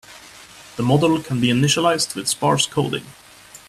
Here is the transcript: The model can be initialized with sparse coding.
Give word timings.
The 0.77 0.81
model 0.81 1.21
can 1.21 1.39
be 1.39 1.49
initialized 1.49 2.15
with 2.15 2.27
sparse 2.27 2.65
coding. 2.65 3.05